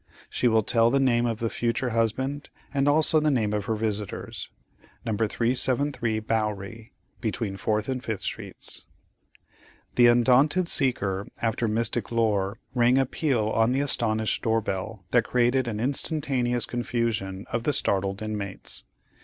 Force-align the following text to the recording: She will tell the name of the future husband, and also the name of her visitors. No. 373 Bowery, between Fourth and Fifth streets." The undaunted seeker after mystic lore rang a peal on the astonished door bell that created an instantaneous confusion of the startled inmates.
She 0.31 0.47
will 0.47 0.63
tell 0.63 0.89
the 0.89 0.99
name 0.99 1.27
of 1.27 1.37
the 1.37 1.47
future 1.51 1.91
husband, 1.91 2.49
and 2.73 2.87
also 2.87 3.19
the 3.19 3.29
name 3.29 3.53
of 3.53 3.65
her 3.65 3.75
visitors. 3.75 4.49
No. 5.05 5.11
373 5.15 6.19
Bowery, 6.21 6.91
between 7.19 7.55
Fourth 7.55 7.87
and 7.87 8.03
Fifth 8.03 8.23
streets." 8.23 8.87
The 9.93 10.07
undaunted 10.07 10.67
seeker 10.67 11.27
after 11.39 11.67
mystic 11.67 12.11
lore 12.11 12.57
rang 12.73 12.97
a 12.97 13.05
peal 13.05 13.49
on 13.49 13.73
the 13.73 13.81
astonished 13.81 14.41
door 14.41 14.59
bell 14.59 15.05
that 15.11 15.23
created 15.25 15.67
an 15.67 15.79
instantaneous 15.79 16.65
confusion 16.65 17.45
of 17.51 17.61
the 17.61 17.71
startled 17.71 18.23
inmates. 18.23 18.85